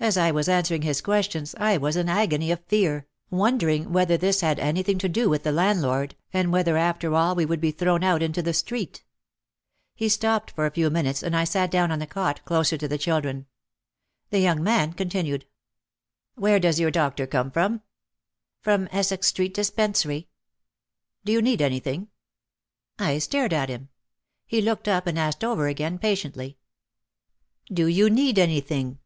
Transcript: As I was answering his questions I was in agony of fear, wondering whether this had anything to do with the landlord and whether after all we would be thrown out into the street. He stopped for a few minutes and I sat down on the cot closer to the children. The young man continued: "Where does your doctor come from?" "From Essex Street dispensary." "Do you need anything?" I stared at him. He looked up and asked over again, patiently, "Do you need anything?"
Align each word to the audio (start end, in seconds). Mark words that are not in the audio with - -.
As 0.00 0.16
I 0.16 0.32
was 0.32 0.48
answering 0.48 0.82
his 0.82 1.00
questions 1.00 1.54
I 1.56 1.76
was 1.76 1.94
in 1.94 2.08
agony 2.08 2.50
of 2.50 2.64
fear, 2.66 3.06
wondering 3.30 3.92
whether 3.92 4.16
this 4.16 4.40
had 4.40 4.58
anything 4.58 4.98
to 4.98 5.08
do 5.08 5.30
with 5.30 5.44
the 5.44 5.52
landlord 5.52 6.16
and 6.32 6.50
whether 6.52 6.76
after 6.76 7.14
all 7.14 7.36
we 7.36 7.46
would 7.46 7.60
be 7.60 7.70
thrown 7.70 8.02
out 8.02 8.20
into 8.20 8.42
the 8.42 8.52
street. 8.52 9.04
He 9.94 10.08
stopped 10.08 10.50
for 10.50 10.66
a 10.66 10.72
few 10.72 10.90
minutes 10.90 11.22
and 11.22 11.36
I 11.36 11.44
sat 11.44 11.70
down 11.70 11.92
on 11.92 12.00
the 12.00 12.08
cot 12.08 12.44
closer 12.44 12.76
to 12.76 12.88
the 12.88 12.98
children. 12.98 13.46
The 14.30 14.40
young 14.40 14.64
man 14.64 14.94
continued: 14.94 15.46
"Where 16.34 16.58
does 16.58 16.80
your 16.80 16.90
doctor 16.90 17.28
come 17.28 17.52
from?" 17.52 17.80
"From 18.62 18.88
Essex 18.90 19.28
Street 19.28 19.54
dispensary." 19.54 20.28
"Do 21.24 21.30
you 21.30 21.40
need 21.40 21.62
anything?" 21.62 22.08
I 22.98 23.18
stared 23.18 23.52
at 23.52 23.68
him. 23.68 23.90
He 24.44 24.60
looked 24.60 24.88
up 24.88 25.06
and 25.06 25.16
asked 25.16 25.44
over 25.44 25.68
again, 25.68 26.00
patiently, 26.00 26.58
"Do 27.72 27.86
you 27.86 28.10
need 28.10 28.40
anything?" 28.40 28.98